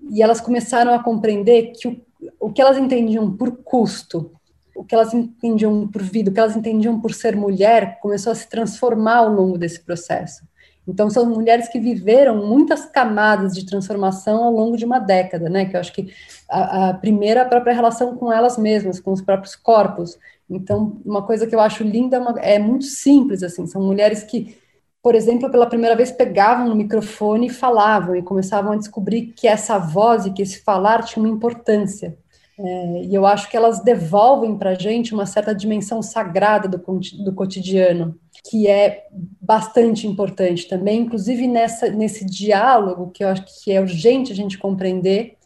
[0.09, 2.01] e elas começaram a compreender que o,
[2.39, 4.31] o que elas entendiam por custo
[4.75, 8.35] o que elas entendiam por vida, o que elas entendiam por ser mulher, começou a
[8.35, 10.43] se transformar ao longo desse processo.
[10.87, 15.65] Então, são mulheres que viveram muitas camadas de transformação ao longo de uma década, né?
[15.65, 16.11] Que eu acho que
[16.49, 20.17] a, a primeira, a própria relação com elas mesmas, com os próprios corpos.
[20.49, 24.57] Então, uma coisa que eu acho linda é, é muito simples, assim, são mulheres que,
[25.01, 29.47] por exemplo, pela primeira vez pegavam no microfone e falavam, e começavam a descobrir que
[29.47, 32.17] essa voz e que esse falar tinha uma importância.
[32.63, 36.77] É, e eu acho que elas devolvem para a gente uma certa dimensão sagrada do,
[37.23, 39.07] do cotidiano, que é
[39.39, 44.59] bastante importante também, inclusive nessa, nesse diálogo que eu acho que é urgente a gente
[44.59, 45.37] compreender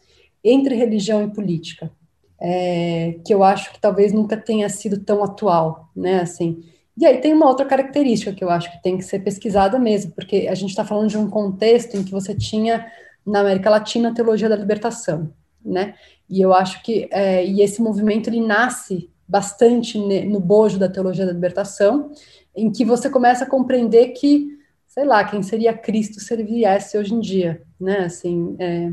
[0.44, 1.90] entre religião e política,
[2.38, 6.20] é, que eu acho que talvez nunca tenha sido tão atual, né?
[6.20, 6.62] Assim,
[6.98, 10.12] e aí tem uma outra característica que eu acho que tem que ser pesquisada mesmo,
[10.12, 12.86] porque a gente está falando de um contexto em que você tinha
[13.24, 15.32] na América Latina a teologia da libertação,
[15.64, 15.94] né?
[16.28, 21.26] E eu acho que é, e esse movimento ele nasce bastante no bojo da teologia
[21.26, 22.12] da libertação,
[22.54, 24.56] em que você começa a compreender que,
[24.86, 28.00] sei lá, quem seria Cristo se ele viesse hoje em dia, né?
[28.00, 28.92] Assim, é,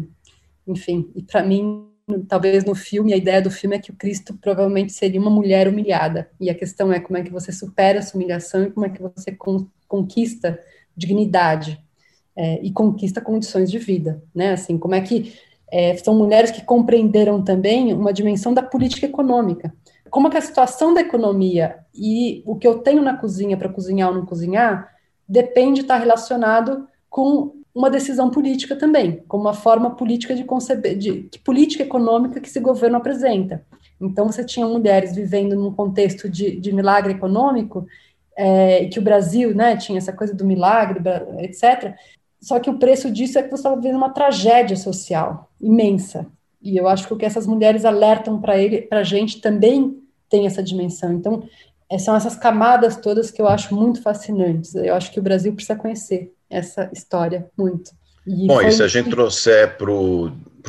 [0.67, 1.87] enfim, e para mim,
[2.27, 5.67] talvez no filme, a ideia do filme é que o Cristo provavelmente seria uma mulher
[5.67, 6.29] humilhada.
[6.39, 9.01] E a questão é como é que você supera essa humilhação e como é que
[9.01, 10.59] você con conquista
[10.97, 11.79] dignidade
[12.35, 14.53] é, e conquista condições de vida, né?
[14.53, 15.33] Assim, como é que
[15.73, 19.73] é, são mulheres que compreenderam também uma dimensão da política econômica.
[20.07, 23.67] Como é que a situação da economia e o que eu tenho na cozinha para
[23.67, 24.87] cozinhar ou não cozinhar
[25.27, 30.95] depende de estar relacionado com uma decisão política também, com uma forma política de conceber,
[30.95, 33.65] de, de política econômica que esse governo apresenta.
[33.99, 37.87] Então, você tinha mulheres vivendo num contexto de, de milagre econômico,
[38.37, 41.01] é, que o Brasil né, tinha essa coisa do milagre,
[41.39, 41.95] etc.
[42.43, 46.27] Só que o preço disso é que você está vivendo uma tragédia social imensa.
[46.61, 49.97] E eu acho que o que essas mulheres alertam para ele, para a gente também
[50.29, 51.13] tem essa dimensão.
[51.13, 51.47] Então,
[51.89, 54.75] é, são essas camadas todas que eu acho muito fascinantes.
[54.75, 57.91] Eu acho que o Brasil precisa conhecer essa história muito.
[58.27, 59.91] E Bom, e se a gente trouxer para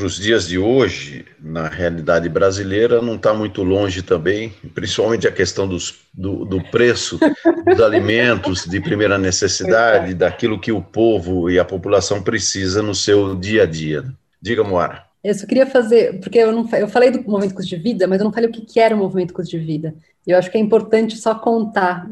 [0.02, 5.68] os dias de hoje, na realidade brasileira, não está muito longe também, principalmente a questão
[5.68, 7.18] dos, do, do preço
[7.64, 13.36] dos alimentos de primeira necessidade, daquilo que o povo e a população precisa no seu
[13.36, 14.04] dia a dia.
[14.42, 15.04] Diga, Moara.
[15.22, 18.20] Eu só queria fazer, porque eu, não, eu falei do movimento custo de vida, mas
[18.20, 19.94] eu não falei o que, que era o movimento custo de vida.
[20.26, 22.06] Eu acho que é importante só contar,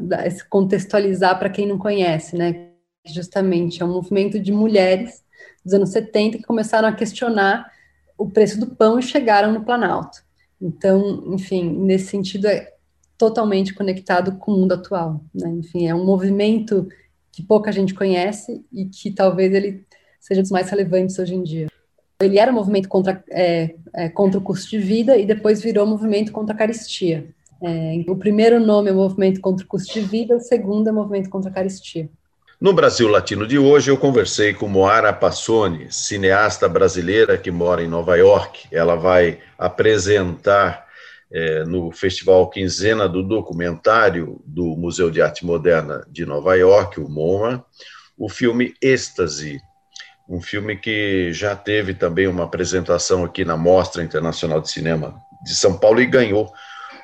[0.49, 2.69] contextualizar para quem não conhece, né?
[3.05, 5.21] Justamente é um movimento de mulheres
[5.63, 7.71] dos anos 70 que começaram a questionar
[8.17, 10.23] o preço do pão e chegaram no Planalto.
[10.61, 12.73] Então, enfim, nesse sentido é
[13.17, 15.21] totalmente conectado com o mundo atual.
[15.33, 15.49] Né?
[15.49, 16.87] Enfim, é um movimento
[17.31, 19.85] que pouca gente conhece e que talvez ele
[20.19, 21.67] seja dos mais relevantes hoje em dia.
[22.21, 25.85] Ele era um movimento contra, é, é, contra o custo de vida e depois virou
[25.85, 27.27] um movimento contra a caristia.
[27.61, 31.29] É, o primeiro nome é movimento contra o custo de vida, o segundo é movimento
[31.29, 32.09] contra a caristia.
[32.63, 37.89] No Brasil Latino de hoje, eu conversei com Moara Passoni, cineasta brasileira que mora em
[37.89, 38.69] Nova York.
[38.71, 40.85] Ela vai apresentar
[41.29, 47.09] é, no Festival Quinzena do Documentário do Museu de Arte Moderna de Nova York, o
[47.09, 47.65] MoMA,
[48.17, 49.59] o filme Êxtase,
[50.29, 55.53] um filme que já teve também uma apresentação aqui na Mostra Internacional de Cinema de
[55.53, 56.49] São Paulo e ganhou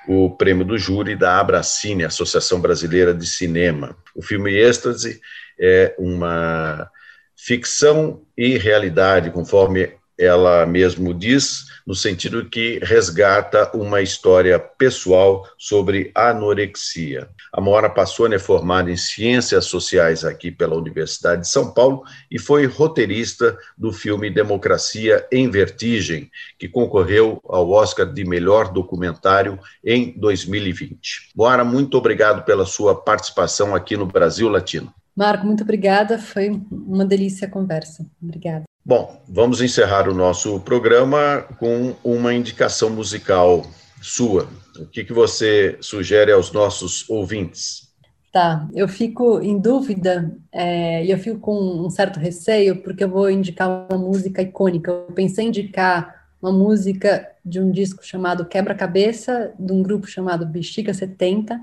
[0.08, 3.96] o prêmio do júri da Abracine, Associação Brasileira de Cinema.
[4.16, 5.20] O filme Êxtase
[5.60, 6.90] é uma
[7.36, 16.12] ficção e realidade, conforme ela mesmo diz, no sentido que resgata uma história pessoal sobre
[16.14, 17.30] anorexia.
[17.54, 22.38] A Moara Passoni é formada em Ciências Sociais aqui pela Universidade de São Paulo e
[22.38, 26.30] foi roteirista do filme Democracia em Vertigem,
[26.60, 31.32] que concorreu ao Oscar de Melhor Documentário em 2020.
[31.34, 34.94] Moara, muito obrigado pela sua participação aqui no Brasil Latino.
[35.20, 38.06] Marco, muito obrigada, foi uma delícia a conversa.
[38.24, 38.64] Obrigada.
[38.86, 43.66] Bom, vamos encerrar o nosso programa com uma indicação musical
[44.02, 44.48] sua.
[44.78, 47.90] O que, que você sugere aos nossos ouvintes?
[48.32, 53.10] Tá, eu fico em dúvida é, e eu fico com um certo receio porque eu
[53.10, 54.90] vou indicar uma música icônica.
[54.90, 60.46] Eu pensei em indicar uma música de um disco chamado Quebra-Cabeça, de um grupo chamado
[60.46, 61.60] Bexiga 70,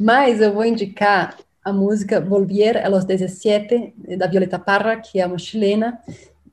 [0.00, 1.36] mas eu vou indicar
[1.68, 5.98] a música Volvier a los 17, da Violeta Parra, que é uma chilena,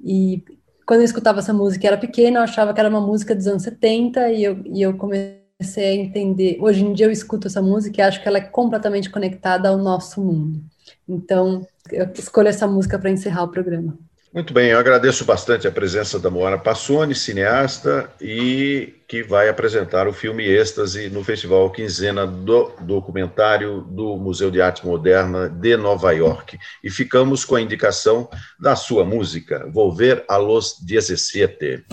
[0.03, 0.43] e
[0.85, 3.63] quando eu escutava essa música era pequena, eu achava que era uma música dos anos
[3.63, 5.39] 70 e eu, e eu comecei
[5.77, 6.57] a entender.
[6.61, 9.77] Hoje em dia eu escuto essa música e acho que ela é completamente conectada ao
[9.77, 10.63] nosso mundo.
[11.09, 13.97] Então, eu escolho essa música para encerrar o programa.
[14.35, 20.09] Muito bem, eu agradeço bastante a presença da Moana Passoni, cineasta, e que vai apresentar
[20.09, 26.11] o filme Êxtase no Festival Quinzena do Documentário do Museu de Arte Moderna de Nova
[26.11, 26.57] York.
[26.83, 28.27] E ficamos com a indicação
[28.59, 31.85] da sua música, Volver a los 17.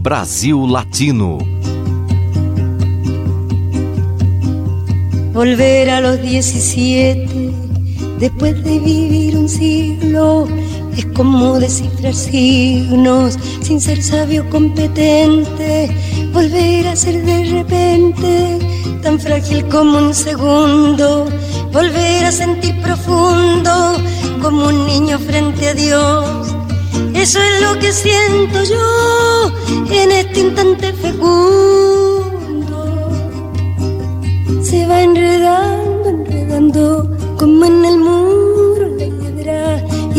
[0.00, 1.36] Brasil Latino.
[5.34, 7.28] Volver a los 17,
[8.18, 10.48] depois de vivir um siglo
[10.96, 15.90] Es como descifrar signos sin ser sabio competente,
[16.32, 18.58] volver a ser de repente
[19.02, 21.26] tan frágil como un segundo,
[21.72, 23.94] volver a sentir profundo
[24.42, 26.54] como un niño frente a Dios.
[27.14, 29.52] Eso es lo que siento yo
[29.90, 32.28] en este instante fecundo.
[34.62, 38.07] Se va enredando, enredando como en el la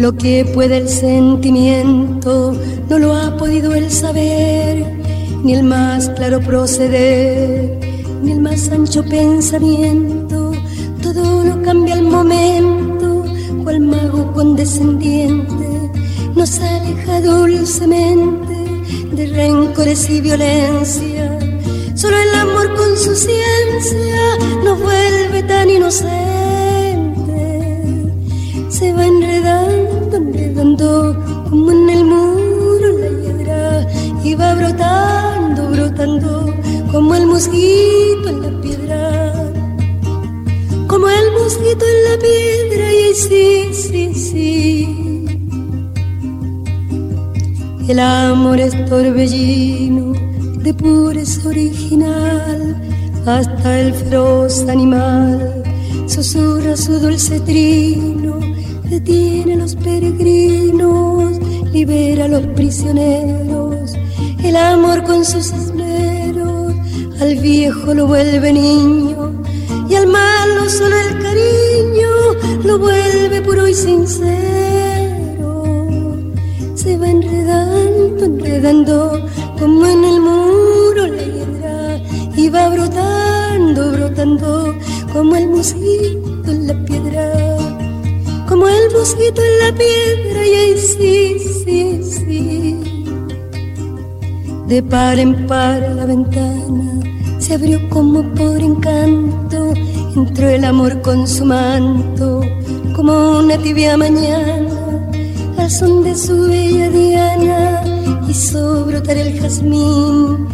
[0.00, 2.56] Lo que puede el sentimiento
[2.88, 4.96] no lo ha podido el saber,
[5.44, 7.78] ni el más claro proceder,
[8.22, 10.52] ni el más ancho pensamiento.
[11.02, 13.26] Todo lo cambia al momento,
[13.62, 15.68] cual mago condescendiente
[16.34, 18.54] nos aleja dulcemente
[19.12, 21.38] de rencores y violencia.
[21.94, 26.30] Solo el amor con su ciencia nos vuelve tan inocentes
[28.80, 29.79] se va enredando,
[30.60, 33.86] como en el muro la hiedra
[34.22, 36.54] y va brotando, brotando
[36.92, 39.52] como el mosquito en la piedra,
[40.86, 45.24] como el mosquito en la piedra y sí, sí, sí.
[47.88, 50.12] El amor es torbellino
[50.58, 52.76] de pureza original
[53.26, 55.64] hasta el feroz animal
[56.06, 58.50] susurra su dulce trino
[58.90, 61.38] detiene a los peregrinos,
[61.72, 63.92] libera a los prisioneros,
[64.42, 66.74] el amor con sus esmeros,
[67.20, 69.42] al viejo lo vuelve niño.
[69.88, 72.08] Y al malo solo el cariño
[72.64, 75.64] lo vuelve puro y sincero.
[76.74, 79.26] Se va enredando, enredando
[79.58, 82.00] como en el muro la hiedra.
[82.36, 84.74] Y va brotando, brotando
[85.12, 86.19] como el piedra
[89.02, 92.80] en la piedra y ahí sí, sí, sí.
[94.68, 97.00] De par en par la ventana
[97.38, 99.72] se abrió como por encanto
[100.14, 102.42] entró el amor con su manto
[102.94, 105.10] como una tibia mañana
[105.56, 107.82] al son de su bella diana
[108.28, 110.46] hizo brotar el jazmín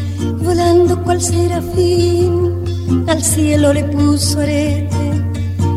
[0.44, 2.62] volando cual serafín
[3.08, 4.95] al cielo le puso arete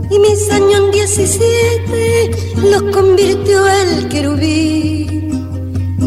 [0.10, 2.32] y mis años 17
[2.72, 5.30] los convirtió el querubín.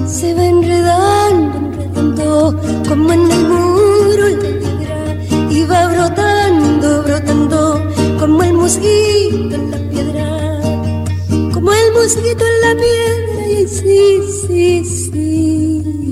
[0.06, 1.58] Se va enredando
[1.94, 2.56] enredando
[2.88, 7.82] como en el muro la piedra y va brotando brotando
[8.18, 10.60] como el mosquito en la piedra.
[11.52, 16.11] Como el mosquito en la piedra y sí, sí, sí